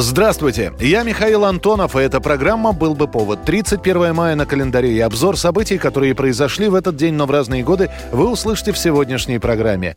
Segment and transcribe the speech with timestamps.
[0.00, 3.42] Здравствуйте, я Михаил Антонов, и эта программа «Был бы повод».
[3.44, 7.64] 31 мая на календаре и обзор событий, которые произошли в этот день, но в разные
[7.64, 9.96] годы, вы услышите в сегодняшней программе.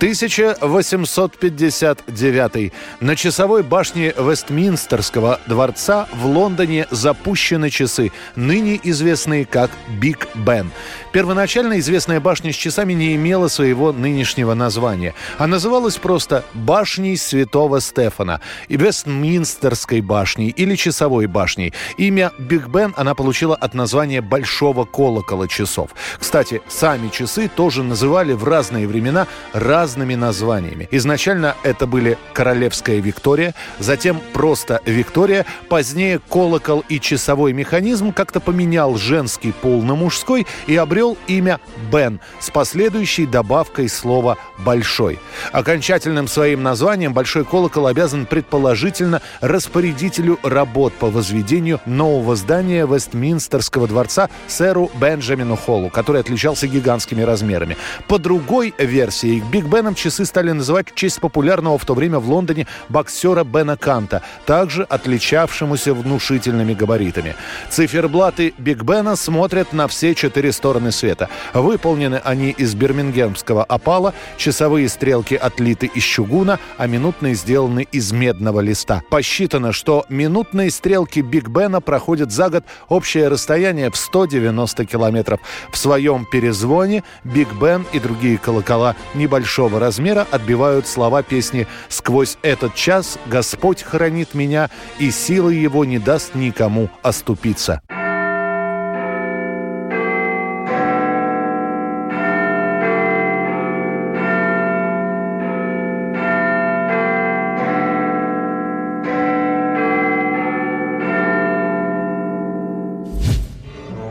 [0.00, 2.72] 1859.
[3.00, 10.70] На часовой башне Вестминстерского дворца в Лондоне запущены часы, ныне известные как Биг Бен.
[11.12, 17.82] Первоначально известная башня с часами не имела своего нынешнего названия, а называлась просто «Башней Святого
[17.82, 21.74] Стефана» и Вестминстерской башней или Часовой башней.
[21.98, 25.90] Имя Биг Бен она получила от названия Большого колокола часов.
[26.18, 29.26] Кстати, сами часы тоже называли в разные времена
[29.90, 30.86] разными названиями.
[30.92, 38.94] Изначально это были Королевская Виктория, затем просто Виктория, позднее колокол и часовой механизм как-то поменял
[38.96, 41.58] женский пол на мужской и обрел имя
[41.90, 45.18] Бен с последующей добавкой слова «большой».
[45.50, 54.28] Окончательным своим названием большой колокол обязан предположительно распорядителю работ по возведению нового здания Вестминстерского дворца
[54.46, 57.76] сэру Бенджамину Холлу, который отличался гигантскими размерами.
[58.06, 62.28] По другой версии, Биг Беном часы стали называть в честь популярного в то время в
[62.28, 67.34] Лондоне боксера Бена Каунта, также отличавшемуся внушительными габаритами.
[67.70, 71.30] Циферблаты Биг Бена смотрят на все четыре стороны света.
[71.54, 78.60] Выполнены они из бирмингемского опала, часовые стрелки отлиты из чугуна, а минутные сделаны из медного
[78.60, 79.00] листа.
[79.08, 85.40] Посчитано, что минутные стрелки Биг Бена проходят за год общее расстояние в 190 километров.
[85.72, 92.74] В своем перезвоне Биг Бен и другие колокола небольшого размера отбивают слова песни «Сквозь этот
[92.74, 97.82] час Господь хранит меня, и силы его не даст никому оступиться».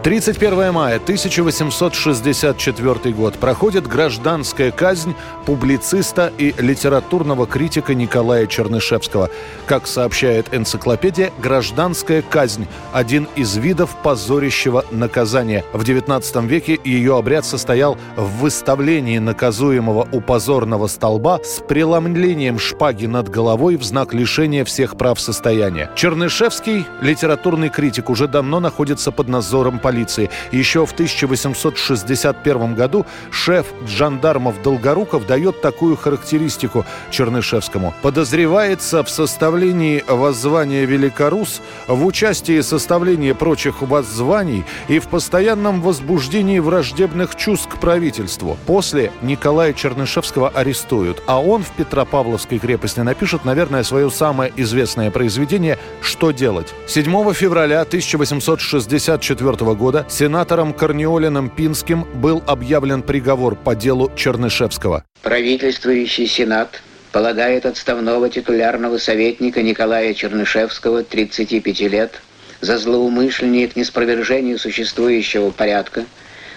[0.09, 3.35] 31 мая 1864 год.
[3.35, 5.13] Проходит гражданская казнь
[5.45, 9.29] публициста и литературного критика Николая Чернышевского.
[9.67, 15.63] Как сообщает энциклопедия, гражданская казнь– один из видов позорящего наказания.
[15.73, 23.05] В XIX веке ее обряд состоял в выставлении наказуемого у позорного столба с преломлением шпаги
[23.05, 25.91] над головой в знак лишения всех прав состояния.
[25.95, 30.29] Чернышевский, литературный критик, уже давно находится под надзором полиции полиции.
[30.51, 37.93] Еще в 1861 году шеф жандармов Долгоруков дает такую характеристику Чернышевскому.
[38.01, 47.35] Подозревается в составлении воззвания «Великорус», в участии составления прочих воззваний и в постоянном возбуждении враждебных
[47.35, 48.57] чувств к правительству.
[48.65, 55.77] После Николая Чернышевского арестуют, а он в Петропавловской крепости напишет, наверное, свое самое известное произведение
[56.01, 56.73] «Что делать?».
[56.87, 59.78] 7 февраля 1864 года
[60.09, 65.05] сенатором Корнеолиным Пинским был объявлен приговор по делу Чернышевского.
[65.21, 66.81] Правительствующий сенат
[67.13, 72.21] полагает отставного титулярного советника Николая Чернышевского, 35 лет,
[72.61, 76.03] за злоумышление к неспровержению существующего порядка,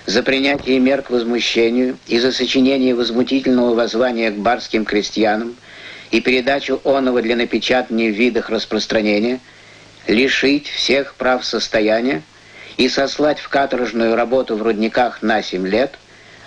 [0.06, 5.54] за принятие мер к возмущению и за сочинение возмутительного воззвания к барским крестьянам
[6.10, 9.38] и передачу оного для напечатания в видах распространения,
[10.08, 12.22] лишить всех прав состояния,
[12.76, 15.98] и сослать в каторжную работу в рудниках на 7 лет,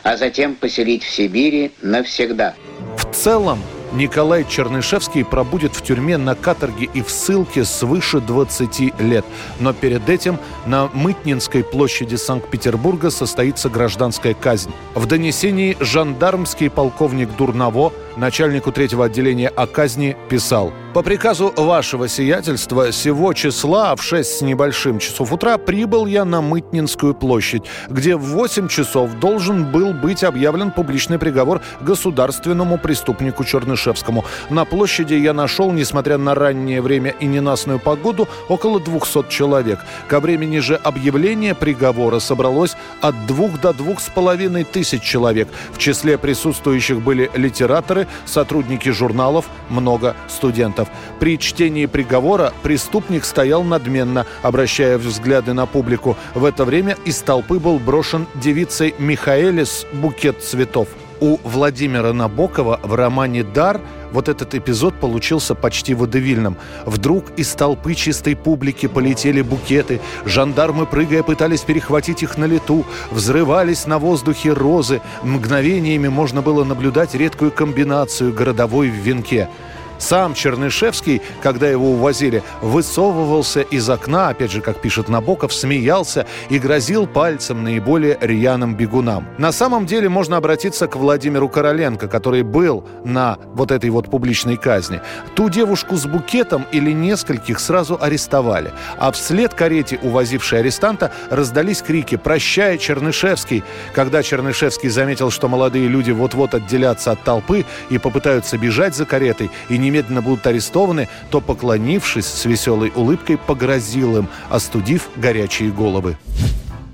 [0.04, 2.54] а затем поселить в Сибири навсегда.
[2.98, 3.60] В целом,
[3.96, 9.26] Николай Чернышевский пробудет в тюрьме на каторге и в ссылке свыше 20 лет.
[9.60, 14.72] Но перед этим на Мытнинской площади Санкт-Петербурга состоится гражданская казнь.
[14.96, 22.94] В донесении жандармский полковник Дурново, начальнику третьего отделения о казни, писал «По приказу вашего сиятельства
[22.94, 28.22] сего числа в 6 с небольшим часов утра прибыл я на Мытнинскую площадь, где в
[28.22, 34.24] 8 часов должен был быть объявлен публичный приговор государственному преступнику Чернышевскому.
[34.50, 39.80] На площади я нашел, несмотря на раннее время и ненастную погоду, около 200 человек.
[40.08, 45.50] Ко времени же объявления приговора собралось от двух до двух с половиной тысяч человек.
[45.74, 50.85] В числе присутствующих были литераторы, сотрудники журналов, много студентов.
[50.86, 51.16] Студентов.
[51.20, 56.18] При чтении приговора преступник стоял надменно, обращая взгляды на публику.
[56.34, 60.88] В это время из толпы был брошен девицей Михаэлис букет цветов.
[61.22, 63.80] У Владимира Набокова в романе «Дар»
[64.12, 66.58] вот этот эпизод получился почти водевильным.
[66.86, 73.88] Вдруг из толпы чистой публики полетели букеты, жандармы, прыгая, пытались перехватить их на лету, взрывались
[73.88, 79.48] на воздухе розы, мгновениями можно было наблюдать редкую комбинацию городовой в венке–
[79.98, 86.60] сам Чернышевский, когда его увозили, высовывался из окна, опять же, как пишет Набоков, смеялся и
[86.60, 89.28] грозил пальцем наиболее рьяным бегунам.
[89.38, 94.58] На самом деле можно обратиться к Владимиру Короленко, который был на вот этой вот публичной
[94.58, 95.02] казни.
[95.36, 98.72] Ту девушку с букетом или нескольких сразу арестовали.
[98.98, 103.64] А вслед карете, увозившей арестанта, раздались крики «Прощай, Чернышевский!».
[103.94, 109.50] Когда Чернышевский заметил, что молодые люди вот-вот отделятся от толпы и попытаются бежать за каретой,
[109.70, 116.18] и немедленно будут арестованы, то, поклонившись с веселой улыбкой, погрозил им, остудив горячие головы.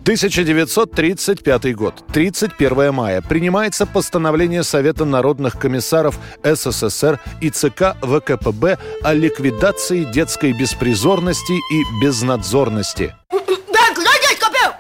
[0.04, 3.22] 1935 год, 31 мая.
[3.22, 13.16] Принимается постановление Совета народных комиссаров СССР и ЦК ВКПБ о ликвидации детской беспризорности и безнадзорности.
[13.30, 14.74] Дай, дай 10 копеек!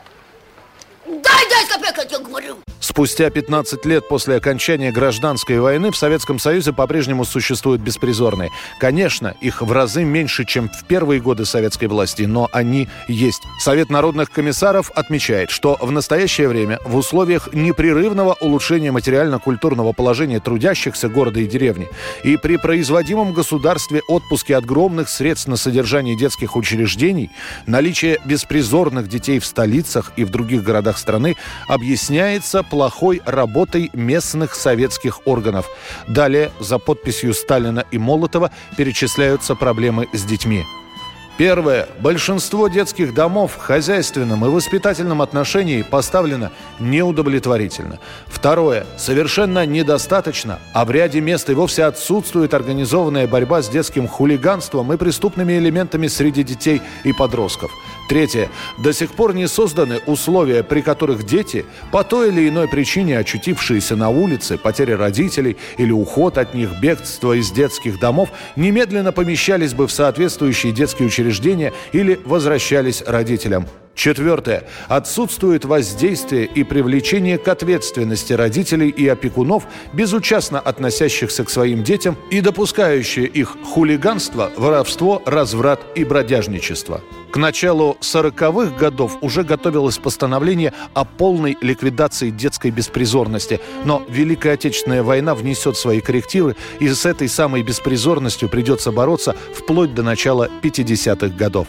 [1.05, 2.57] Дай 10 копеек, я тебе говорю!
[2.79, 8.49] Спустя 15 лет после окончания гражданской войны в Советском Союзе по-прежнему существуют беспризорные.
[8.79, 13.43] Конечно, их в разы меньше, чем в первые годы советской власти, но они есть.
[13.59, 21.07] Совет народных комиссаров отмечает, что в настоящее время в условиях непрерывного улучшения материально-культурного положения трудящихся
[21.07, 21.87] города и деревни
[22.23, 27.29] и при производимом государстве отпуске огромных средств на содержание детских учреждений,
[27.67, 31.35] наличие беспризорных детей в столицах и в других городах страны
[31.91, 35.65] объясняется плохой работой местных советских органов.
[36.07, 40.63] Далее, за подписью Сталина и Молотова, перечисляются проблемы с детьми.
[41.37, 41.89] Первое.
[41.99, 47.99] Большинство детских домов в хозяйственном и воспитательном отношении поставлено неудовлетворительно.
[48.27, 48.85] Второе.
[48.97, 54.97] Совершенно недостаточно, а в ряде мест и вовсе отсутствует организованная борьба с детским хулиганством и
[54.97, 57.71] преступными элементами среди детей и подростков.
[58.09, 58.49] Третье.
[58.77, 63.95] До сих пор не созданы условия, при которых дети, по той или иной причине очутившиеся
[63.95, 69.87] на улице, потеря родителей или уход от них, бегство из детских домов, немедленно помещались бы
[69.87, 73.65] в соответствующие детские учреждения или возвращались родителям.
[73.93, 74.63] Четвертое.
[74.87, 82.41] Отсутствует воздействие и привлечение к ответственности родителей и опекунов, безучастно относящихся к своим детям и
[82.41, 87.01] допускающие их хулиганство, воровство, разврат и бродяжничество.
[87.31, 95.03] К началу 40-х годов уже готовилось постановление о полной ликвидации детской беспризорности, но Великая Отечественная
[95.03, 101.27] война внесет свои коррективы, и с этой самой беспризорностью придется бороться вплоть до начала 50-х
[101.37, 101.67] годов.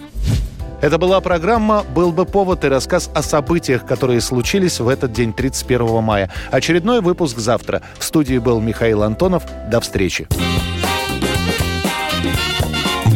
[0.82, 5.32] Это была программа «Был бы повод» и рассказ о событиях, которые случились в этот день,
[5.32, 6.28] 31 мая.
[6.50, 7.82] Очередной выпуск завтра.
[7.96, 9.44] В студии был Михаил Антонов.
[9.70, 10.26] До встречи.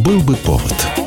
[0.04, 1.05] «Был бы повод»